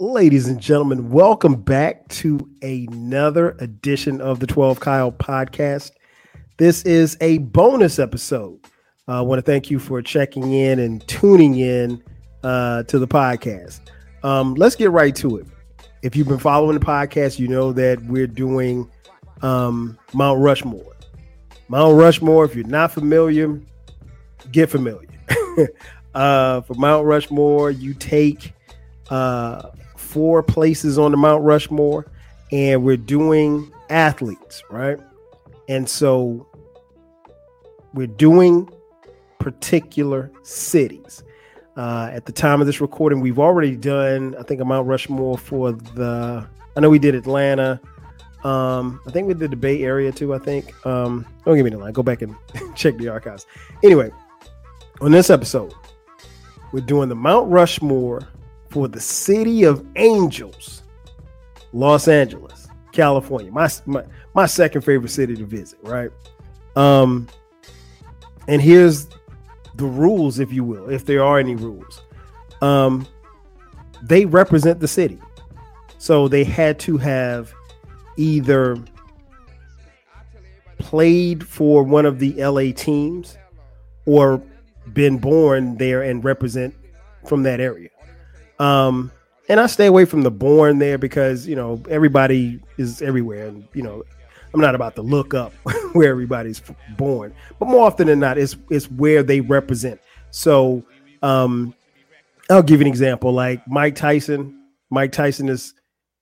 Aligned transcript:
Ladies 0.00 0.48
and 0.48 0.60
gentlemen, 0.60 1.10
welcome 1.10 1.54
back 1.54 2.08
to 2.08 2.40
another 2.62 3.50
edition 3.60 4.20
of 4.20 4.40
the 4.40 4.46
12 4.48 4.80
Kyle 4.80 5.12
podcast. 5.12 5.92
This 6.56 6.82
is 6.82 7.16
a 7.20 7.38
bonus 7.38 8.00
episode. 8.00 8.58
Uh, 9.06 9.18
I 9.18 9.20
want 9.20 9.38
to 9.38 9.42
thank 9.42 9.70
you 9.70 9.78
for 9.78 10.02
checking 10.02 10.52
in 10.52 10.80
and 10.80 11.06
tuning 11.06 11.60
in 11.60 12.02
uh, 12.42 12.82
to 12.82 12.98
the 12.98 13.06
podcast. 13.06 13.82
Um, 14.24 14.54
let's 14.54 14.74
get 14.74 14.90
right 14.90 15.14
to 15.14 15.36
it. 15.36 15.46
If 16.02 16.16
you've 16.16 16.26
been 16.26 16.40
following 16.40 16.76
the 16.76 16.84
podcast, 16.84 17.38
you 17.38 17.46
know 17.46 17.72
that 17.74 18.02
we're 18.06 18.26
doing 18.26 18.90
um, 19.42 19.96
Mount 20.12 20.40
Rushmore. 20.40 20.92
Mount 21.68 21.96
Rushmore, 21.96 22.44
if 22.46 22.56
you're 22.56 22.66
not 22.66 22.90
familiar, 22.90 23.60
get 24.50 24.70
familiar. 24.70 25.08
uh, 26.16 26.62
for 26.62 26.74
Mount 26.74 27.06
Rushmore, 27.06 27.70
you 27.70 27.94
take 27.94 28.54
uh, 29.08 29.70
four 30.14 30.44
places 30.44 30.96
on 30.96 31.10
the 31.10 31.16
Mount 31.16 31.42
Rushmore, 31.42 32.06
and 32.52 32.84
we're 32.84 32.96
doing 32.96 33.72
athletes, 33.90 34.62
right? 34.70 34.96
And 35.68 35.88
so 35.88 36.46
we're 37.94 38.06
doing 38.06 38.70
particular 39.40 40.30
cities. 40.44 41.24
Uh, 41.76 42.10
at 42.12 42.26
the 42.26 42.32
time 42.32 42.60
of 42.60 42.68
this 42.68 42.80
recording, 42.80 43.20
we've 43.20 43.40
already 43.40 43.74
done, 43.74 44.36
I 44.38 44.44
think, 44.44 44.60
a 44.60 44.64
Mount 44.64 44.86
Rushmore 44.86 45.36
for 45.36 45.72
the. 45.72 46.46
I 46.76 46.80
know 46.80 46.90
we 46.90 47.00
did 47.00 47.16
Atlanta. 47.16 47.80
Um, 48.44 49.00
I 49.08 49.10
think 49.10 49.26
we 49.26 49.34
did 49.34 49.50
the 49.50 49.56
Bay 49.56 49.82
Area 49.82 50.12
too. 50.12 50.32
I 50.32 50.38
think. 50.38 50.86
Um, 50.86 51.26
don't 51.44 51.56
give 51.56 51.64
me 51.64 51.70
the 51.70 51.78
line. 51.78 51.92
Go 51.92 52.04
back 52.04 52.22
and 52.22 52.36
check 52.76 52.96
the 52.98 53.08
archives. 53.08 53.46
Anyway, 53.82 54.12
on 55.00 55.10
this 55.10 55.28
episode, 55.28 55.74
we're 56.70 56.86
doing 56.86 57.08
the 57.08 57.16
Mount 57.16 57.50
Rushmore 57.50 58.28
for 58.74 58.88
the 58.88 58.98
city 58.98 59.62
of 59.62 59.86
angels, 59.94 60.82
Los 61.72 62.08
Angeles, 62.08 62.66
California. 62.90 63.52
My 63.52 63.70
my, 63.86 64.02
my 64.34 64.46
second 64.46 64.80
favorite 64.80 65.10
city 65.10 65.36
to 65.36 65.46
visit, 65.46 65.78
right? 65.84 66.10
Um, 66.74 67.28
and 68.48 68.60
here's 68.60 69.06
the 69.76 69.84
rules, 69.84 70.40
if 70.40 70.52
you 70.52 70.64
will, 70.64 70.90
if 70.90 71.06
there 71.06 71.22
are 71.22 71.38
any 71.38 71.54
rules. 71.54 72.02
Um, 72.62 73.06
they 74.02 74.24
represent 74.24 74.80
the 74.80 74.88
city. 74.88 75.20
So 75.98 76.26
they 76.26 76.42
had 76.42 76.80
to 76.80 76.96
have 76.96 77.54
either 78.16 78.76
played 80.78 81.46
for 81.46 81.84
one 81.84 82.06
of 82.06 82.18
the 82.18 82.32
LA 82.44 82.72
teams 82.72 83.38
or 84.04 84.42
been 84.92 85.18
born 85.18 85.76
there 85.76 86.02
and 86.02 86.24
represent 86.24 86.74
from 87.24 87.44
that 87.44 87.60
area. 87.60 87.88
Um, 88.58 89.10
and 89.48 89.60
I 89.60 89.66
stay 89.66 89.86
away 89.86 90.04
from 90.04 90.22
the 90.22 90.30
born 90.30 90.78
there 90.78 90.98
because 90.98 91.46
you 91.46 91.56
know 91.56 91.82
everybody 91.88 92.60
is 92.78 93.02
everywhere, 93.02 93.48
and 93.48 93.66
you 93.74 93.82
know 93.82 94.02
I'm 94.52 94.60
not 94.60 94.74
about 94.74 94.94
to 94.96 95.02
look 95.02 95.34
up 95.34 95.52
where 95.92 96.10
everybody's 96.10 96.62
born, 96.96 97.34
but 97.58 97.68
more 97.68 97.86
often 97.86 98.06
than 98.06 98.20
not, 98.20 98.38
it's 98.38 98.56
it's 98.70 98.90
where 98.90 99.22
they 99.22 99.40
represent. 99.40 100.00
So, 100.30 100.84
um, 101.22 101.74
I'll 102.50 102.62
give 102.62 102.80
you 102.80 102.86
an 102.86 102.90
example. 102.90 103.32
Like 103.32 103.66
Mike 103.68 103.96
Tyson, 103.96 104.58
Mike 104.90 105.12
Tyson 105.12 105.48
is 105.48 105.74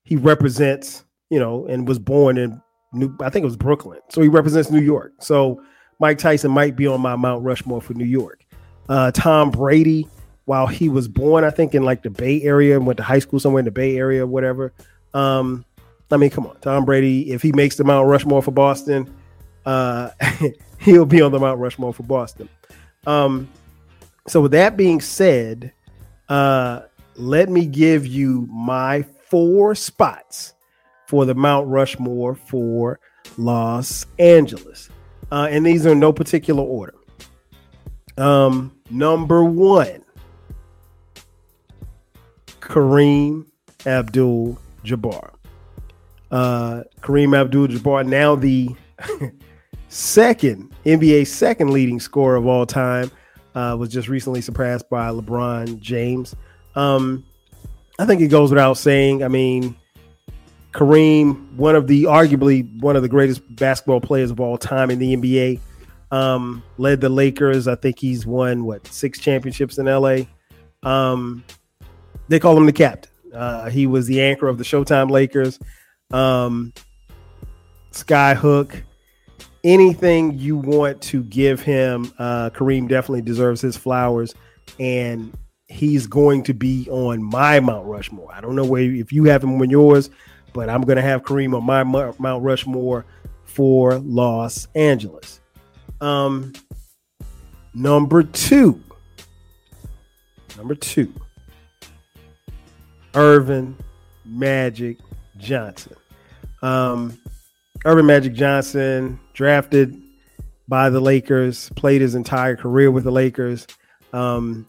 he 0.03 0.15
represents, 0.15 1.03
you 1.29 1.39
know, 1.39 1.65
and 1.67 1.87
was 1.87 1.99
born 1.99 2.37
in 2.37 2.61
New, 2.91 3.15
I 3.21 3.29
think 3.29 3.43
it 3.43 3.45
was 3.45 3.57
Brooklyn, 3.57 3.99
so 4.09 4.21
he 4.21 4.27
represents 4.27 4.69
New 4.69 4.81
York. 4.81 5.13
So 5.19 5.61
Mike 5.99 6.17
Tyson 6.17 6.51
might 6.51 6.75
be 6.75 6.87
on 6.87 7.01
my 7.01 7.15
Mount 7.15 7.43
Rushmore 7.43 7.81
for 7.81 7.93
New 7.93 8.05
York. 8.05 8.45
Uh, 8.89 9.11
Tom 9.11 9.49
Brady, 9.49 10.07
while 10.45 10.67
he 10.67 10.89
was 10.89 11.07
born, 11.07 11.43
I 11.43 11.49
think 11.49 11.73
in 11.73 11.83
like 11.83 12.03
the 12.03 12.09
Bay 12.09 12.41
Area 12.41 12.75
and 12.75 12.85
went 12.85 12.97
to 12.97 13.03
high 13.03 13.19
school 13.19 13.39
somewhere 13.39 13.59
in 13.59 13.65
the 13.65 13.71
Bay 13.71 13.97
Area, 13.97 14.23
or 14.23 14.27
whatever. 14.27 14.73
Um, 15.13 15.65
I 16.11 16.17
mean, 16.17 16.29
come 16.29 16.45
on, 16.45 16.57
Tom 16.61 16.85
Brady. 16.85 17.31
If 17.31 17.41
he 17.41 17.51
makes 17.51 17.75
the 17.75 17.83
Mount 17.83 18.07
Rushmore 18.07 18.43
for 18.43 18.51
Boston, 18.51 19.13
uh, 19.65 20.09
he'll 20.79 21.05
be 21.05 21.21
on 21.21 21.31
the 21.31 21.39
Mount 21.39 21.59
Rushmore 21.59 21.93
for 21.93 22.03
Boston. 22.03 22.49
Um, 23.07 23.49
so 24.27 24.41
with 24.41 24.51
that 24.51 24.77
being 24.77 25.01
said, 25.01 25.73
uh, 26.29 26.81
let 27.15 27.49
me 27.49 27.65
give 27.65 28.05
you 28.05 28.47
my 28.51 29.03
four 29.29 29.75
spots 29.75 30.53
for 31.07 31.25
the 31.25 31.35
Mount 31.35 31.67
Rushmore 31.67 32.35
for 32.35 32.99
Los 33.37 34.05
Angeles, 34.19 34.89
uh, 35.31 35.47
and 35.49 35.65
these 35.65 35.85
are 35.85 35.91
in 35.91 35.99
no 35.99 36.13
particular 36.13 36.63
order. 36.63 36.95
Um, 38.17 38.75
number 38.89 39.43
one, 39.43 40.02
Kareem 42.63 43.45
Abdul 43.85 44.57
Jabbar. 44.85 45.33
Uh, 46.31 46.83
Kareem 47.01 47.37
Abdul 47.37 47.67
Jabbar, 47.67 48.07
now 48.07 48.35
the 48.35 48.69
second 49.89 50.73
NBA 50.85 51.27
second 51.27 51.71
leading 51.71 51.99
scorer 51.99 52.37
of 52.37 52.47
all 52.47 52.65
time, 52.65 53.11
uh, 53.53 53.75
was 53.77 53.89
just 53.89 54.07
recently 54.07 54.41
surpassed 54.41 54.89
by 54.89 55.09
LeBron 55.09 55.79
James. 55.79 56.35
Um, 56.75 57.25
I 57.99 58.05
think 58.05 58.21
it 58.21 58.29
goes 58.29 58.49
without 58.49 58.77
saying. 58.77 59.23
I 59.23 59.27
mean, 59.27 59.75
Kareem, 60.71 61.53
one 61.55 61.75
of 61.75 61.87
the 61.87 62.05
arguably 62.05 62.81
one 62.81 62.95
of 62.95 63.03
the 63.03 63.09
greatest 63.09 63.41
basketball 63.55 64.01
players 64.01 64.31
of 64.31 64.39
all 64.39 64.57
time 64.57 64.89
in 64.89 64.99
the 64.99 65.15
NBA, 65.15 65.59
um, 66.11 66.63
led 66.77 67.01
the 67.01 67.09
Lakers. 67.09 67.67
I 67.67 67.75
think 67.75 67.99
he's 67.99 68.25
won 68.25 68.63
what 68.63 68.87
six 68.87 69.19
championships 69.19 69.77
in 69.77 69.85
LA. 69.85 70.21
Um, 70.81 71.43
they 72.27 72.39
call 72.39 72.57
him 72.57 72.65
the 72.65 72.73
captain. 72.73 73.11
Uh, 73.33 73.69
he 73.69 73.87
was 73.87 74.07
the 74.07 74.21
anchor 74.21 74.47
of 74.47 74.57
the 74.57 74.63
Showtime 74.63 75.09
Lakers. 75.09 75.59
Um, 76.11 76.73
Skyhook, 77.91 78.81
anything 79.63 80.37
you 80.37 80.57
want 80.57 81.01
to 81.03 81.23
give 81.23 81.61
him, 81.61 82.11
uh, 82.19 82.49
Kareem 82.51 82.87
definitely 82.87 83.21
deserves 83.21 83.61
his 83.61 83.77
flowers, 83.77 84.35
and 84.79 85.35
he's 85.67 86.07
going 86.07 86.43
to 86.43 86.53
be 86.53 86.87
on 86.89 87.23
my 87.23 87.59
Mount 87.59 87.87
Rushmore. 87.87 88.31
I 88.33 88.41
don't 88.41 88.55
know 88.55 88.65
where 88.65 88.83
if 88.83 89.11
you 89.11 89.25
have 89.25 89.43
him 89.43 89.59
on 89.59 89.69
yours, 89.69 90.09
but 90.53 90.69
I'm 90.69 90.81
going 90.81 90.97
to 90.97 91.01
have 91.01 91.23
Kareem 91.23 91.55
on 91.55 91.63
my 91.63 91.83
Mount 91.83 92.43
Rushmore 92.43 93.05
for 93.45 93.99
Los 93.99 94.67
Angeles. 94.75 95.39
Um, 96.01 96.53
number 97.73 98.23
two, 98.23 98.81
number 100.57 100.75
two, 100.75 101.13
Earvin 103.13 103.75
Magic 104.25 104.97
Johnson. 105.37 105.95
Um, 106.61 107.19
Magic 107.85 108.33
Johnson, 108.33 109.19
drafted 109.33 110.01
by 110.67 110.89
the 110.89 110.99
Lakers, 110.99 111.69
played 111.75 112.01
his 112.01 112.15
entire 112.15 112.55
career 112.55 112.89
with 112.89 113.03
the 113.03 113.11
Lakers, 113.11 113.67
um, 114.13 114.67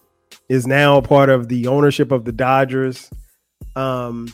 is 0.49 0.67
now 0.67 1.01
part 1.01 1.31
of 1.31 1.49
the 1.49 1.67
ownership 1.69 2.11
of 2.11 2.25
the 2.25 2.33
Dodgers. 2.33 3.11
Um, 3.77 4.29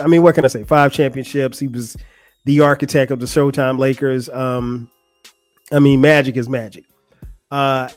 I 0.00 0.06
mean, 0.06 0.22
what 0.22 0.34
can 0.34 0.44
I 0.44 0.48
say? 0.48 0.64
Five 0.64 0.92
championships. 0.92 1.58
He 1.58 1.68
was 1.68 1.96
the 2.44 2.60
architect 2.60 3.10
of 3.10 3.20
the 3.20 3.26
Showtime 3.26 3.78
Lakers. 3.78 4.28
Um, 4.28 4.90
I 5.70 5.78
mean, 5.78 6.00
magic 6.00 6.36
is 6.36 6.48
magic. 6.48 6.84
Uh, 7.50 7.88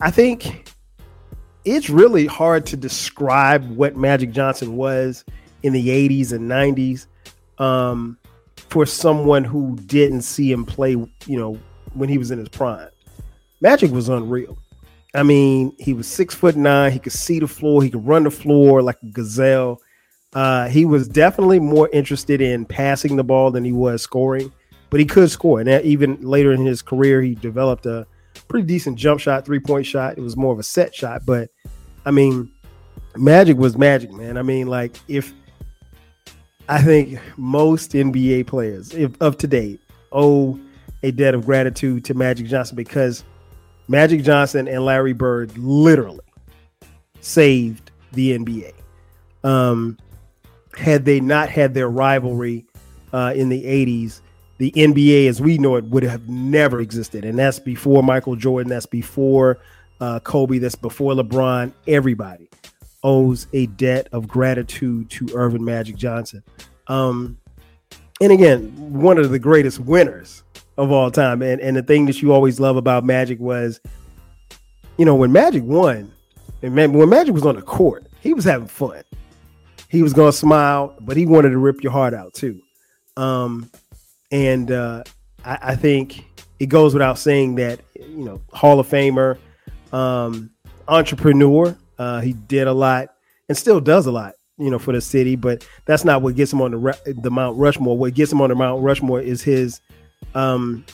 I 0.00 0.10
think 0.10 0.68
it's 1.64 1.90
really 1.90 2.26
hard 2.26 2.66
to 2.66 2.76
describe 2.76 3.68
what 3.70 3.96
Magic 3.96 4.30
Johnson 4.30 4.76
was 4.76 5.24
in 5.62 5.72
the 5.72 5.88
80s 5.88 6.32
and 6.32 6.50
90s 6.50 7.06
um, 7.62 8.18
for 8.68 8.86
someone 8.86 9.44
who 9.44 9.76
didn't 9.86 10.22
see 10.22 10.50
him 10.50 10.64
play, 10.64 10.92
you 10.92 11.10
know, 11.26 11.58
when 11.94 12.08
he 12.08 12.18
was 12.18 12.30
in 12.30 12.38
his 12.38 12.48
prime. 12.48 12.88
Magic 13.60 13.90
was 13.90 14.08
unreal. 14.08 14.56
I 15.14 15.22
mean, 15.22 15.74
he 15.78 15.94
was 15.94 16.06
six 16.06 16.34
foot 16.34 16.54
nine. 16.54 16.92
He 16.92 16.98
could 16.98 17.12
see 17.12 17.38
the 17.40 17.48
floor. 17.48 17.82
He 17.82 17.90
could 17.90 18.06
run 18.06 18.24
the 18.24 18.30
floor 18.30 18.82
like 18.82 18.98
a 19.02 19.06
gazelle. 19.06 19.80
Uh, 20.34 20.68
he 20.68 20.84
was 20.84 21.08
definitely 21.08 21.58
more 21.58 21.88
interested 21.92 22.40
in 22.40 22.66
passing 22.66 23.16
the 23.16 23.24
ball 23.24 23.50
than 23.50 23.64
he 23.64 23.72
was 23.72 24.02
scoring, 24.02 24.52
but 24.90 25.00
he 25.00 25.06
could 25.06 25.30
score. 25.30 25.60
And 25.60 25.68
even 25.84 26.20
later 26.20 26.52
in 26.52 26.64
his 26.66 26.82
career, 26.82 27.22
he 27.22 27.34
developed 27.34 27.86
a 27.86 28.06
pretty 28.48 28.66
decent 28.66 28.98
jump 28.98 29.20
shot, 29.20 29.44
three 29.44 29.60
point 29.60 29.86
shot. 29.86 30.18
It 30.18 30.20
was 30.20 30.36
more 30.36 30.52
of 30.52 30.58
a 30.58 30.62
set 30.62 30.94
shot, 30.94 31.22
but 31.24 31.50
I 32.04 32.10
mean, 32.10 32.50
Magic 33.16 33.56
was 33.56 33.76
Magic, 33.76 34.12
man. 34.12 34.36
I 34.36 34.42
mean, 34.42 34.66
like 34.66 34.96
if 35.08 35.32
I 36.68 36.82
think 36.82 37.18
most 37.36 37.92
NBA 37.92 38.46
players 38.46 38.94
if, 38.94 39.12
of 39.20 39.38
today 39.38 39.78
owe 40.12 40.58
a 41.02 41.10
debt 41.10 41.34
of 41.34 41.46
gratitude 41.46 42.04
to 42.06 42.14
Magic 42.14 42.46
Johnson 42.46 42.76
because 42.76 43.24
Magic 43.88 44.22
Johnson 44.22 44.68
and 44.68 44.84
Larry 44.84 45.12
Bird 45.12 45.56
literally 45.56 46.24
saved 47.20 47.90
the 48.12 48.36
NBA. 48.38 48.72
Um, 49.44 49.96
had 50.74 51.04
they 51.04 51.20
not 51.20 51.48
had 51.48 51.74
their 51.74 51.88
rivalry 51.88 52.66
uh, 53.12 53.32
in 53.34 53.48
the 53.48 53.64
80s, 53.64 54.20
the 54.58 54.72
NBA 54.72 55.28
as 55.28 55.40
we 55.40 55.56
know 55.58 55.76
it 55.76 55.84
would 55.84 56.02
have 56.02 56.28
never 56.28 56.80
existed. 56.80 57.24
And 57.24 57.38
that's 57.38 57.58
before 57.58 58.02
Michael 58.02 58.36
Jordan, 58.36 58.70
that's 58.70 58.86
before 58.86 59.58
uh, 60.00 60.20
Kobe, 60.20 60.58
that's 60.58 60.74
before 60.74 61.14
LeBron, 61.14 61.72
everybody 61.86 62.48
owes 63.04 63.46
a 63.52 63.66
debt 63.66 64.08
of 64.12 64.26
gratitude 64.26 65.08
to 65.10 65.28
Earvin 65.34 65.64
Magic 65.64 65.96
Johnson. 65.96 66.42
Um, 66.88 67.38
and 68.20 68.32
again, 68.32 68.72
one 68.76 69.18
of 69.18 69.30
the 69.30 69.38
greatest 69.38 69.78
winners 69.78 70.42
of 70.76 70.90
all 70.92 71.10
time. 71.10 71.42
And 71.42 71.60
and 71.60 71.76
the 71.76 71.82
thing 71.82 72.06
that 72.06 72.22
you 72.22 72.32
always 72.32 72.58
love 72.58 72.76
about 72.76 73.04
Magic 73.04 73.38
was, 73.38 73.80
you 74.96 75.04
know, 75.04 75.14
when 75.14 75.32
Magic 75.32 75.62
won, 75.64 76.10
and 76.62 76.74
when 76.74 77.08
Magic 77.08 77.34
was 77.34 77.46
on 77.46 77.56
the 77.56 77.62
court, 77.62 78.06
he 78.20 78.34
was 78.34 78.44
having 78.44 78.68
fun. 78.68 79.02
He 79.88 80.02
was 80.02 80.12
gonna 80.12 80.32
smile, 80.32 80.94
but 81.00 81.16
he 81.16 81.26
wanted 81.26 81.50
to 81.50 81.58
rip 81.58 81.82
your 81.82 81.92
heart 81.92 82.14
out 82.14 82.34
too. 82.34 82.60
Um, 83.16 83.70
and 84.30 84.70
uh, 84.70 85.02
I, 85.44 85.58
I 85.62 85.76
think 85.76 86.24
it 86.58 86.66
goes 86.66 86.92
without 86.92 87.18
saying 87.18 87.56
that 87.56 87.80
you 87.94 88.24
know 88.24 88.40
Hall 88.52 88.80
of 88.80 88.88
Famer, 88.88 89.38
um, 89.92 90.50
entrepreneur. 90.86 91.76
Uh, 91.98 92.20
he 92.20 92.32
did 92.32 92.68
a 92.68 92.72
lot 92.72 93.08
and 93.48 93.58
still 93.58 93.80
does 93.80 94.06
a 94.06 94.12
lot, 94.12 94.34
you 94.56 94.70
know, 94.70 94.78
for 94.78 94.92
the 94.92 95.00
city. 95.00 95.34
But 95.36 95.66
that's 95.84 96.04
not 96.04 96.22
what 96.22 96.36
gets 96.36 96.52
him 96.52 96.60
on 96.60 96.70
the 96.70 97.14
the 97.20 97.30
Mount 97.30 97.58
Rushmore. 97.58 97.96
What 97.96 98.14
gets 98.14 98.32
him 98.32 98.40
on 98.40 98.50
the 98.50 98.54
Mount 98.54 98.82
Rushmore 98.82 99.20
is 99.20 99.42
his 99.42 99.80
um, 100.34 100.84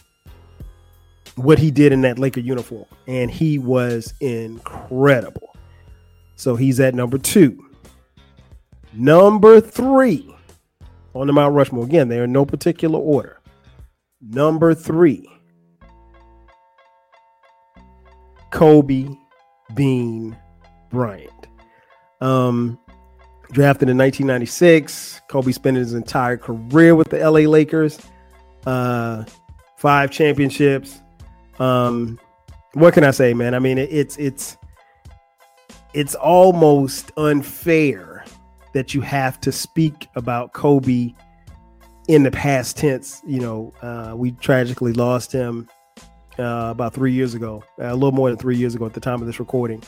what 1.36 1.58
he 1.58 1.70
did 1.70 1.92
in 1.92 2.02
that 2.02 2.18
Laker 2.18 2.40
uniform, 2.40 2.86
and 3.06 3.30
he 3.30 3.58
was 3.58 4.14
incredible. 4.20 5.54
So 6.36 6.56
he's 6.56 6.80
at 6.80 6.94
number 6.94 7.18
two. 7.18 7.60
Number 8.92 9.60
three 9.60 10.33
on 11.14 11.26
the 11.26 11.32
Mount 11.32 11.54
Rushmore. 11.54 11.84
Again, 11.84 12.08
they're 12.08 12.24
in 12.24 12.32
no 12.32 12.44
particular 12.44 12.98
order. 12.98 13.40
Number 14.20 14.74
three, 14.74 15.28
Kobe 18.50 19.08
Bean 19.74 20.36
Bryant. 20.90 21.30
Um, 22.20 22.78
drafted 23.52 23.88
in 23.88 23.98
1996, 23.98 25.20
Kobe 25.28 25.52
spent 25.52 25.76
his 25.76 25.94
entire 25.94 26.36
career 26.36 26.94
with 26.94 27.10
the 27.10 27.18
LA 27.18 27.40
Lakers. 27.40 27.98
Uh, 28.66 29.24
five 29.76 30.10
championships. 30.10 31.00
Um, 31.58 32.18
what 32.72 32.94
can 32.94 33.04
I 33.04 33.10
say, 33.10 33.34
man? 33.34 33.54
I 33.54 33.58
mean, 33.58 33.78
it, 33.78 33.92
it's 33.92 34.16
it's 34.16 34.56
it's 35.92 36.14
almost 36.14 37.12
unfair 37.16 38.13
that 38.74 38.92
you 38.92 39.00
have 39.00 39.40
to 39.40 39.50
speak 39.50 40.08
about 40.16 40.52
Kobe 40.52 41.14
in 42.08 42.22
the 42.22 42.30
past 42.30 42.76
tense. 42.76 43.22
You 43.26 43.40
know, 43.40 43.72
uh, 43.80 44.14
we 44.14 44.32
tragically 44.32 44.92
lost 44.92 45.32
him 45.32 45.68
uh, 46.38 46.68
about 46.70 46.92
three 46.92 47.12
years 47.12 47.34
ago, 47.34 47.64
a 47.78 47.94
little 47.94 48.12
more 48.12 48.28
than 48.28 48.38
three 48.38 48.56
years 48.56 48.74
ago 48.74 48.84
at 48.84 48.92
the 48.92 49.00
time 49.00 49.20
of 49.20 49.26
this 49.26 49.40
recording, 49.40 49.82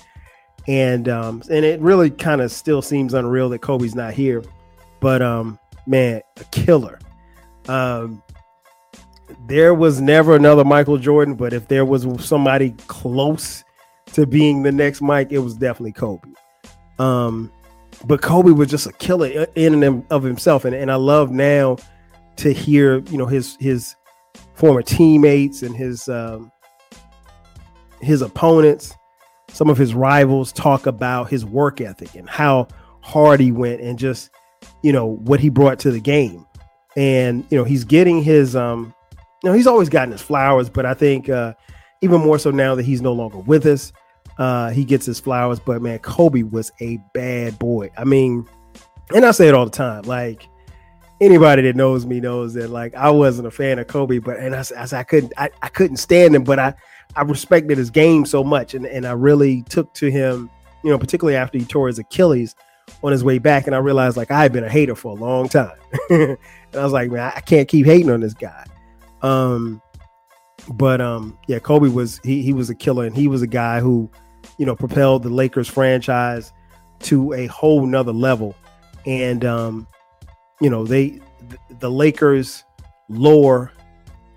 and 0.67 1.09
um, 1.09 1.43
and 1.50 1.65
it 1.65 1.81
really 1.81 2.11
kind 2.11 2.41
of 2.41 2.50
still 2.50 2.81
seems 2.81 3.12
unreal 3.12 3.49
that 3.50 3.59
Kobe's 3.59 3.94
not 3.94 4.15
here, 4.15 4.43
but 5.00 5.21
um, 5.21 5.59
man, 5.87 6.23
a 6.41 6.44
killer. 6.44 6.99
Um, 7.69 8.23
there 9.49 9.75
was 9.75 10.00
never 10.00 10.37
another 10.37 10.65
Michael 10.65 10.99
Jordan, 10.99 11.35
but 11.35 11.53
if 11.53 11.67
there 11.69 11.85
was 11.85 12.06
somebody 12.25 12.71
close 12.87 13.65
to 14.12 14.25
being 14.25 14.62
the 14.62 14.71
next 14.71 15.03
Mike, 15.03 15.33
it 15.33 15.38
was 15.38 15.55
definitely 15.55 15.93
Kobe. 15.93 16.29
Um, 16.99 17.50
but 18.05 18.23
Kobe 18.23 18.51
was 18.51 18.69
just 18.69 18.87
a 18.87 18.93
killer 18.93 19.47
in 19.55 19.83
and 19.83 20.05
of 20.11 20.23
himself, 20.23 20.65
and, 20.65 20.75
and 20.75 20.91
I 20.91 20.97
love 20.97 21.31
now 21.31 21.77
to 22.37 22.53
hear 22.53 22.99
you 23.11 23.19
know 23.19 23.27
his 23.27 23.57
his 23.61 23.97
former 24.55 24.83
teammates 24.83 25.63
and 25.63 25.77
his 25.77 26.09
um, 26.09 26.51
his 28.01 28.23
opponents, 28.23 28.95
some 29.49 29.71
of 29.71 29.79
his 29.79 29.95
rivals 29.95 30.53
talk 30.53 30.87
about 30.87 31.31
his 31.31 31.45
work 31.45 31.81
ethic 31.81 32.15
and 32.15 32.29
how 32.29 32.69
hard 33.01 33.41
he 33.41 33.53
went 33.53 33.81
and 33.81 33.99
just 33.99 34.31
you 34.83 34.93
know 34.93 35.07
what 35.07 35.41
he 35.41 35.49
brought 35.49 35.79
to 35.81 35.91
the 35.91 36.01
game. 36.01 36.47
And 36.97 37.45
you 37.51 37.59
know 37.59 37.65
he's 37.65 37.85
getting 37.85 38.23
his 38.23 38.57
um, 38.57 38.95
you 39.43 39.51
know 39.51 39.55
he's 39.55 39.67
always 39.67 39.89
gotten 39.89 40.13
his 40.13 40.23
flowers, 40.23 40.69
but 40.69 40.87
I 40.87 40.95
think 40.95 41.29
uh, 41.29 41.55
even 42.03 42.21
more 42.21 42.39
so 42.39 42.51
now 42.51 42.75
that 42.75 42.85
he's 42.85 43.03
no 43.03 43.13
longer 43.13 43.39
with 43.39 43.67
us, 43.67 43.93
uh, 44.38 44.71
he 44.71 44.85
gets 44.85 45.06
his 45.06 45.21
flowers. 45.21 45.59
But 45.59 45.83
man, 45.83 45.99
Kobe 46.00 46.43
was 46.43 46.73
a 46.81 46.99
bad 47.15 47.59
boy. 47.59 47.91
I 47.97 48.05
mean, 48.05 48.47
and 49.15 49.25
I 49.25 49.31
say 49.31 49.49
it 49.49 49.55
all 49.55 49.65
the 49.65 49.71
time, 49.71 50.03
like 50.03 50.49
anybody 51.21 51.62
that 51.62 51.77
knows 51.77 52.05
me 52.05 52.21
knows 52.21 52.55
that 52.55 52.71
like 52.71 52.94
I 52.94 53.11
wasn't 53.11 53.49
a 53.49 53.50
fan 53.50 53.79
of 53.79 53.87
Kobe, 53.87 54.19
but 54.19 54.38
and 54.38 54.55
I, 54.55 54.65
I, 54.77 54.99
I 55.00 55.03
couldn't 55.03 55.33
I, 55.37 55.50
I 55.62 55.69
couldn't 55.69 55.97
stand 55.99 56.35
him, 56.35 56.44
but 56.44 56.59
I 56.59 56.75
I 57.15 57.23
respected 57.23 57.79
his 57.79 57.91
game 57.91 58.27
so 58.27 58.43
much, 58.44 58.75
and 58.75 58.87
and 58.87 59.06
I 59.06 59.12
really 59.12 59.62
took 59.62 59.93
to 59.94 60.11
him, 60.11 60.50
you 60.83 60.91
know, 60.91 60.99
particularly 60.99 61.37
after 61.37 61.59
he 61.59 61.65
tore 61.65 61.87
his 61.87 61.99
Achilles 61.99 62.55
on 63.03 63.12
his 63.12 63.25
way 63.25 63.38
back, 63.38 63.67
and 63.67 63.75
I 63.75 63.79
realized 63.79 64.17
like 64.17 64.31
I 64.31 64.43
had 64.43 64.53
been 64.53 64.65
a 64.65 64.69
hater 64.69 64.94
for 64.94 65.17
a 65.17 65.21
long 65.21 65.49
time, 65.49 65.77
and 66.11 66.37
I 66.75 66.83
was 66.83 66.93
like, 66.93 67.11
man, 67.11 67.33
I 67.35 67.41
can't 67.41 67.69
keep 67.69 67.87
hating 67.87 68.11
on 68.11 68.21
this 68.21 68.35
guy. 68.35 68.65
Um, 69.23 69.81
but 70.75 71.00
um, 71.00 71.38
yeah, 71.47 71.59
Kobe 71.59 71.88
was 71.88 72.21
he 72.23 72.43
he 72.43 72.53
was 72.53 72.71
a 72.71 72.75
killer, 72.75 73.06
and 73.06 73.17
he 73.17 73.29
was 73.29 73.43
a 73.43 73.47
guy 73.47 73.81
who, 73.81 74.11
you 74.58 74.67
know, 74.67 74.76
propelled 74.76 75.23
the 75.23 75.31
Lakers 75.31 75.69
franchise 75.69 76.53
to 77.00 77.32
a 77.32 77.47
whole 77.47 77.87
nother 77.87 78.12
level, 78.12 78.55
and 79.05 79.44
um, 79.44 79.87
you 80.61 80.70
know 80.70 80.85
they 80.85 81.20
the 81.79 81.91
Lakers 81.91 82.64
lore 83.08 83.73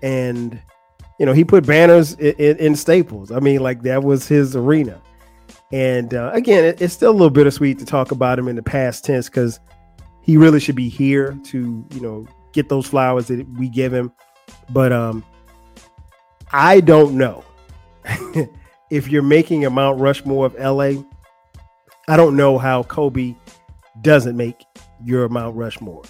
and 0.02 0.60
you 1.18 1.26
know 1.26 1.32
he 1.32 1.44
put 1.44 1.66
banners 1.66 2.14
in, 2.14 2.34
in, 2.36 2.56
in 2.58 2.76
Staples. 2.76 3.30
I 3.30 3.40
mean, 3.40 3.60
like 3.60 3.82
that 3.82 4.02
was 4.02 4.28
his 4.28 4.56
arena. 4.56 5.00
And 5.72 6.14
uh, 6.14 6.30
again, 6.34 6.64
it, 6.64 6.82
it's 6.82 6.94
still 6.94 7.10
a 7.10 7.12
little 7.12 7.30
bittersweet 7.30 7.78
to 7.78 7.84
talk 7.84 8.10
about 8.10 8.38
him 8.38 8.48
in 8.48 8.56
the 8.56 8.62
past 8.62 9.04
tense 9.04 9.28
because 9.28 9.60
he 10.20 10.36
really 10.36 10.60
should 10.60 10.74
be 10.74 10.88
here 10.88 11.38
to 11.44 11.84
you 11.92 12.00
know 12.00 12.26
get 12.52 12.68
those 12.68 12.86
flowers 12.86 13.28
that 13.28 13.48
we 13.54 13.68
give 13.68 13.92
him. 13.92 14.12
But 14.70 14.92
um, 14.92 15.24
I 16.52 16.80
don't 16.80 17.14
know 17.16 17.44
if 18.90 19.08
you're 19.08 19.22
making 19.22 19.64
a 19.64 19.70
Mount 19.70 20.00
Rushmore 20.00 20.46
of 20.46 20.54
LA. 20.54 21.02
I 22.08 22.16
don't 22.16 22.36
know 22.36 22.58
how 22.58 22.82
Kobe 22.82 23.36
doesn't 24.00 24.36
make 24.36 24.64
your 25.04 25.28
Mount 25.28 25.56
Rushmore. 25.56 26.02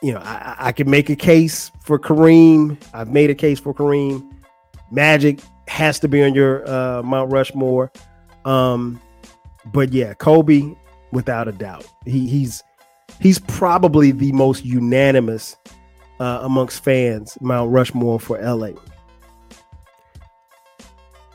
You 0.00 0.14
know, 0.14 0.20
I, 0.20 0.56
I 0.58 0.72
can 0.72 0.88
make 0.88 1.10
a 1.10 1.16
case 1.16 1.70
for 1.80 1.98
Kareem. 1.98 2.80
I've 2.92 3.08
made 3.08 3.30
a 3.30 3.34
case 3.34 3.60
for 3.60 3.74
Kareem. 3.74 4.28
Magic 4.90 5.40
has 5.68 5.98
to 6.00 6.08
be 6.08 6.22
on 6.22 6.34
your 6.34 6.68
uh, 6.68 7.02
Mount 7.02 7.32
Rushmore. 7.32 7.90
Um, 8.44 9.00
but 9.66 9.92
yeah, 9.92 10.14
Kobe, 10.14 10.74
without 11.12 11.48
a 11.48 11.52
doubt, 11.52 11.86
he, 12.04 12.26
he's 12.26 12.62
he's 13.20 13.38
probably 13.38 14.10
the 14.10 14.32
most 14.32 14.64
unanimous 14.64 15.56
uh, 16.20 16.40
amongst 16.42 16.82
fans 16.82 17.38
Mount 17.40 17.70
Rushmore 17.70 18.20
for 18.20 18.40
LA. 18.40 18.70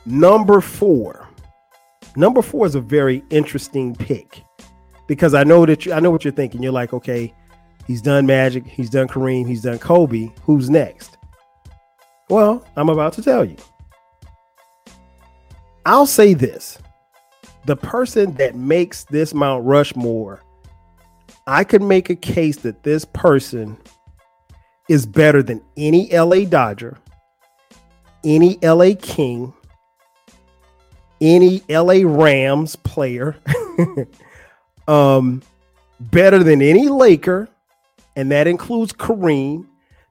Number 0.08 0.62
four. 0.62 1.28
Number 2.16 2.40
four 2.40 2.64
is 2.64 2.74
a 2.74 2.80
very 2.80 3.22
interesting 3.28 3.94
pick 3.94 4.42
because 5.06 5.34
I 5.34 5.44
know 5.44 5.66
that 5.66 5.84
you, 5.84 5.92
I 5.92 6.00
know 6.00 6.10
what 6.10 6.24
you're 6.24 6.32
thinking. 6.32 6.62
You're 6.62 6.72
like, 6.72 6.94
okay, 6.94 7.34
he's 7.86 8.00
done 8.00 8.24
Magic, 8.24 8.66
he's 8.66 8.88
done 8.88 9.06
Kareem, 9.06 9.46
he's 9.46 9.60
done 9.60 9.78
Kobe. 9.78 10.30
Who's 10.44 10.70
next? 10.70 11.18
Well, 12.30 12.66
I'm 12.74 12.88
about 12.88 13.12
to 13.14 13.22
tell 13.22 13.44
you. 13.44 13.56
I'll 15.84 16.06
say 16.06 16.32
this 16.32 16.78
the 17.66 17.76
person 17.76 18.32
that 18.36 18.56
makes 18.56 19.04
this 19.04 19.34
Mount 19.34 19.62
Rushmore, 19.66 20.42
I 21.46 21.64
could 21.64 21.82
make 21.82 22.08
a 22.08 22.16
case 22.16 22.56
that 22.58 22.82
this 22.82 23.04
person 23.04 23.76
is 24.88 25.04
better 25.04 25.42
than 25.42 25.62
any 25.76 26.10
LA 26.10 26.44
Dodger, 26.44 26.96
any 28.24 28.58
LA 28.62 28.92
King, 28.98 29.52
any 31.20 31.62
LA 31.68 32.00
Rams 32.04 32.76
player. 32.76 33.36
um, 34.88 35.42
better 36.00 36.42
than 36.42 36.62
any 36.62 36.88
Laker, 36.88 37.48
and 38.16 38.30
that 38.30 38.46
includes 38.46 38.92
Kareem, 38.92 39.66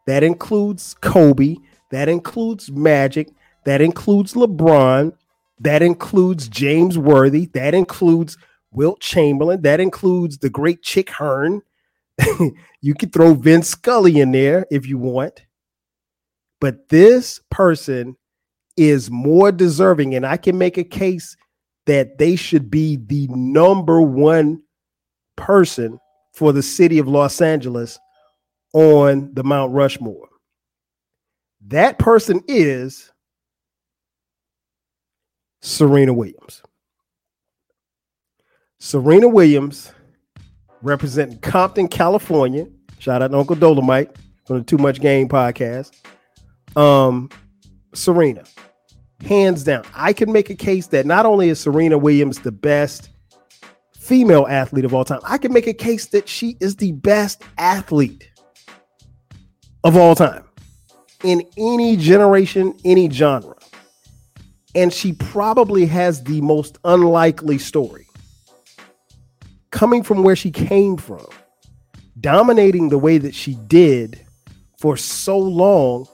that 0.06 0.24
includes 0.24 0.96
Kobe, 1.02 1.58
that 1.92 2.10
includes 2.10 2.72
Magic, 2.72 3.30
that 3.66 3.82
includes 3.82 4.34
LeBron, 4.34 5.14
that 5.60 5.82
includes 5.82 6.48
James 6.48 6.98
Worthy, 6.98 7.48
that 7.48 7.74
includes 7.74 8.38
Wilt 8.72 9.00
Chamberlain, 9.00 9.62
that 9.64 9.80
includes 9.80 10.38
the 10.38 10.50
great 10.50 10.82
Chick 10.82 11.10
Hearn. 11.10 11.62
you 12.82 12.94
can 12.94 13.10
throw 13.10 13.34
Vince 13.34 13.70
Scully 13.70 14.20
in 14.20 14.32
there 14.32 14.66
if 14.72 14.88
you 14.88 14.98
want. 14.98 15.44
But 16.60 16.90
this 16.90 17.42
person 17.50 18.18
is 18.78 19.12
more 19.12 19.52
deserving, 19.52 20.16
and 20.16 20.26
I 20.26 20.38
can 20.38 20.58
make 20.58 20.78
a 20.78 20.84
case 20.84 21.36
that 21.88 22.18
they 22.18 22.36
should 22.36 22.70
be 22.70 22.98
the 22.98 23.28
number 23.30 24.02
one 24.02 24.62
person 25.36 26.00
for 26.34 26.54
the 26.54 26.62
city 26.62 27.00
of 27.00 27.08
Los 27.08 27.42
Angeles 27.42 27.98
on 28.74 29.34
the 29.34 29.44
Mount 29.44 29.74
Rushmore. 29.74 30.28
That 31.68 31.98
person 31.98 32.44
is 32.48 33.12
Serena 35.62 36.14
Williams. 36.14 36.62
Serena 38.80 39.28
Williams, 39.28 39.92
representing 40.82 41.40
Compton, 41.40 41.88
California. 41.88 42.68
Shout 43.00 43.22
out 43.22 43.32
to 43.32 43.38
Uncle 43.38 43.56
Dolomite 43.56 44.16
from 44.46 44.60
the 44.60 44.64
Too 44.64 44.78
Much 44.78 45.02
Game 45.02 45.28
podcast. 45.28 45.92
Um, 46.76 47.30
Serena, 47.94 48.44
hands 49.24 49.64
down. 49.64 49.84
I 49.94 50.14
can 50.14 50.32
make 50.32 50.50
a 50.50 50.56
case 50.56 50.88
that 50.88 51.06
not 51.06 51.26
only 51.26 51.50
is 51.50 51.60
Serena 51.60 51.98
Williams 51.98 52.40
the 52.40 52.52
best 52.52 53.10
female 53.98 54.48
athlete 54.48 54.86
of 54.86 54.94
all 54.94 55.06
time, 55.06 55.20
I 55.24 55.38
can 55.38 55.52
make 55.54 55.68
a 55.68 55.74
case 55.74 56.08
that 56.08 56.30
she 56.30 56.58
is 56.60 56.76
the 56.78 56.92
best 56.94 57.44
athlete 57.58 58.30
of 59.84 59.98
all 59.98 60.16
time 60.16 60.44
in 61.24 61.42
any 61.58 61.98
generation, 61.98 62.78
any 62.86 63.10
genre. 63.10 63.56
And 64.76 64.94
she 64.94 65.14
probably 65.14 65.86
has 65.88 66.24
the 66.24 66.42
most 66.42 66.78
unlikely 66.84 67.58
story. 67.58 68.08
Coming 69.72 70.04
from 70.04 70.24
where 70.24 70.36
she 70.36 70.52
came 70.52 70.98
from, 70.98 71.26
dominating 72.20 72.90
the 72.90 72.98
way 72.98 73.18
that 73.18 73.34
she 73.34 73.56
did 73.68 74.24
for 74.78 74.96
so 74.96 75.38
long 75.38 76.08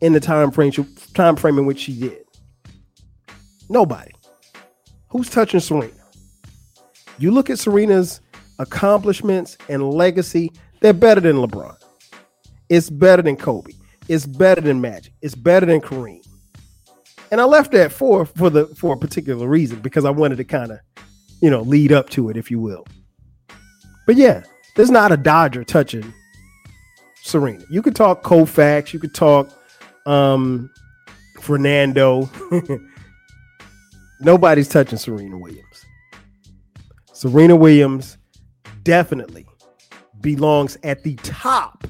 in 0.00 0.12
the 0.12 0.20
time 0.20 0.50
frame 0.50 0.72
time 1.14 1.36
frame 1.36 1.58
in 1.58 1.66
which 1.66 1.80
she 1.80 1.98
did. 1.98 2.24
Nobody. 3.68 4.12
Who's 5.08 5.28
touching 5.28 5.60
Serena? 5.60 5.92
You 7.18 7.30
look 7.30 7.50
at 7.50 7.58
Serena's 7.58 8.20
accomplishments 8.58 9.58
and 9.68 9.90
legacy, 9.92 10.52
they're 10.80 10.92
better 10.92 11.20
than 11.20 11.36
LeBron. 11.36 11.76
It's 12.68 12.88
better 12.88 13.22
than 13.22 13.36
Kobe. 13.36 13.72
It's 14.08 14.26
better 14.26 14.60
than 14.60 14.80
Magic. 14.80 15.12
It's 15.20 15.34
better 15.34 15.66
than 15.66 15.80
Kareem. 15.80 16.24
And 17.30 17.40
I 17.40 17.44
left 17.44 17.72
that 17.72 17.92
for 17.92 18.24
for 18.24 18.50
the 18.50 18.66
for 18.68 18.94
a 18.94 18.98
particular 18.98 19.46
reason 19.46 19.80
because 19.80 20.04
I 20.04 20.10
wanted 20.10 20.36
to 20.36 20.44
kind 20.44 20.72
of, 20.72 20.78
you 21.40 21.50
know, 21.50 21.62
lead 21.62 21.92
up 21.92 22.10
to 22.10 22.28
it, 22.28 22.36
if 22.36 22.50
you 22.50 22.58
will. 22.58 22.84
But 24.06 24.16
yeah, 24.16 24.42
there's 24.74 24.90
not 24.90 25.12
a 25.12 25.16
Dodger 25.16 25.62
touching 25.62 26.12
Serena. 27.22 27.64
You 27.70 27.82
could 27.82 27.94
talk 27.94 28.22
Koufax, 28.22 28.92
you 28.92 28.98
could 28.98 29.14
talk 29.14 29.52
um 30.06 30.70
Fernando. 31.40 32.28
Nobody's 34.20 34.68
touching 34.68 34.98
Serena 34.98 35.38
Williams. 35.38 35.86
Serena 37.12 37.56
Williams 37.56 38.18
definitely 38.82 39.46
belongs 40.20 40.76
at 40.82 41.02
the 41.02 41.14
top 41.16 41.86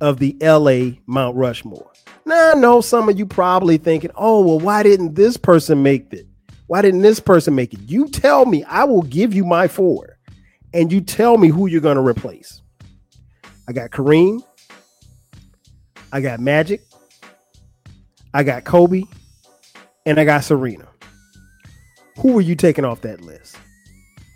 of 0.00 0.18
the 0.18 0.36
LA 0.40 0.98
Mount 1.06 1.36
Rushmore. 1.36 1.90
Now, 2.26 2.52
I 2.52 2.54
know 2.54 2.80
some 2.80 3.08
of 3.08 3.18
you 3.18 3.26
probably 3.26 3.76
thinking, 3.76 4.10
oh, 4.14 4.44
well, 4.44 4.58
why 4.58 4.82
didn't 4.82 5.14
this 5.14 5.36
person 5.36 5.82
make 5.82 6.12
it? 6.12 6.26
Why 6.66 6.82
didn't 6.82 7.02
this 7.02 7.18
person 7.18 7.54
make 7.54 7.74
it? 7.74 7.80
You 7.86 8.08
tell 8.08 8.46
me, 8.46 8.62
I 8.64 8.84
will 8.84 9.02
give 9.02 9.34
you 9.34 9.44
my 9.44 9.66
four, 9.66 10.18
and 10.72 10.92
you 10.92 11.00
tell 11.00 11.36
me 11.38 11.48
who 11.48 11.66
you're 11.66 11.80
going 11.80 11.96
to 11.96 12.06
replace. 12.06 12.62
I 13.68 13.72
got 13.72 13.90
Kareem. 13.90 14.40
I 16.12 16.20
got 16.20 16.40
Magic. 16.40 16.82
I 18.34 18.42
got 18.42 18.64
Kobe. 18.64 19.04
And 20.06 20.18
I 20.18 20.24
got 20.24 20.44
Serena. 20.44 20.88
Who 22.18 22.38
are 22.38 22.42
you 22.42 22.54
taking 22.54 22.84
off 22.84 23.02
that 23.02 23.20
list? 23.20 23.56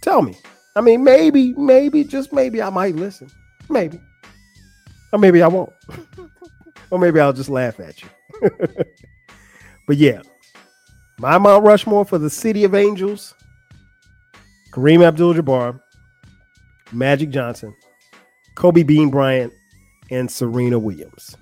Tell 0.02 0.22
me. 0.22 0.36
I 0.76 0.80
mean, 0.80 1.04
maybe, 1.04 1.52
maybe, 1.54 2.04
just 2.04 2.32
maybe 2.32 2.60
I 2.60 2.70
might 2.70 2.96
listen. 2.96 3.30
Maybe. 3.68 4.00
Or 5.12 5.18
maybe 5.18 5.42
I 5.42 5.48
won't. 5.48 5.72
or 6.90 6.98
maybe 6.98 7.20
I'll 7.20 7.32
just 7.32 7.48
laugh 7.48 7.80
at 7.80 8.02
you. 8.02 8.08
but 9.86 9.96
yeah, 9.96 10.20
my 11.18 11.38
Mount 11.38 11.64
Rushmore 11.64 12.04
for 12.04 12.18
the 12.18 12.30
City 12.30 12.64
of 12.64 12.74
Angels 12.74 13.34
Kareem 14.72 15.04
Abdul 15.04 15.34
Jabbar, 15.34 15.80
Magic 16.92 17.30
Johnson, 17.30 17.74
Kobe 18.56 18.82
Bean 18.82 19.08
Bryant, 19.08 19.52
and 20.10 20.28
Serena 20.28 20.80
Williams. 20.80 21.36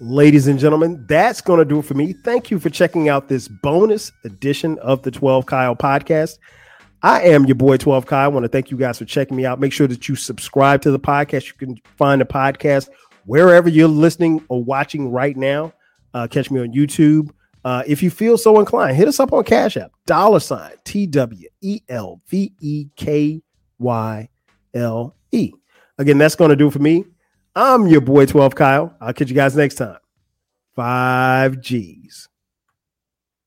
Ladies 0.00 0.48
and 0.48 0.58
gentlemen, 0.58 1.04
that's 1.06 1.40
going 1.40 1.60
to 1.60 1.64
do 1.64 1.78
it 1.78 1.84
for 1.84 1.94
me. 1.94 2.14
Thank 2.24 2.50
you 2.50 2.58
for 2.58 2.68
checking 2.68 3.08
out 3.08 3.28
this 3.28 3.46
bonus 3.46 4.10
edition 4.24 4.76
of 4.80 5.02
the 5.02 5.10
12 5.10 5.46
Kyle 5.46 5.76
podcast. 5.76 6.38
I 7.04 7.22
am 7.22 7.44
your 7.44 7.54
boy 7.54 7.76
12 7.76 8.04
Kyle. 8.06 8.24
I 8.24 8.28
want 8.28 8.42
to 8.42 8.48
thank 8.48 8.72
you 8.72 8.76
guys 8.76 8.98
for 8.98 9.04
checking 9.04 9.36
me 9.36 9.46
out. 9.46 9.60
Make 9.60 9.72
sure 9.72 9.86
that 9.86 10.08
you 10.08 10.16
subscribe 10.16 10.82
to 10.82 10.90
the 10.90 10.98
podcast. 10.98 11.46
You 11.46 11.52
can 11.54 11.76
find 11.96 12.20
the 12.20 12.24
podcast 12.24 12.88
wherever 13.24 13.68
you're 13.68 13.86
listening 13.86 14.44
or 14.48 14.64
watching 14.64 15.12
right 15.12 15.36
now. 15.36 15.72
Uh, 16.12 16.26
catch 16.26 16.50
me 16.50 16.60
on 16.60 16.72
YouTube. 16.72 17.30
Uh, 17.64 17.84
if 17.86 18.02
you 18.02 18.10
feel 18.10 18.36
so 18.36 18.58
inclined, 18.58 18.96
hit 18.96 19.06
us 19.06 19.20
up 19.20 19.32
on 19.32 19.44
Cash 19.44 19.76
App, 19.76 19.92
dollar 20.06 20.40
sign 20.40 20.72
T 20.84 21.06
W 21.06 21.48
E 21.60 21.80
L 21.88 22.20
V 22.26 22.52
E 22.60 22.86
K 22.96 23.40
Y 23.78 24.28
L 24.74 25.16
E. 25.30 25.52
Again, 25.98 26.18
that's 26.18 26.34
going 26.34 26.50
to 26.50 26.56
do 26.56 26.66
it 26.66 26.72
for 26.72 26.80
me. 26.80 27.04
I'm 27.56 27.86
your 27.86 28.00
boy 28.00 28.26
12 28.26 28.54
Kyle. 28.54 28.96
I'll 29.00 29.12
catch 29.12 29.28
you 29.28 29.34
guys 29.34 29.56
next 29.56 29.76
time. 29.76 29.98
Five 30.74 31.60
G's. 31.60 32.28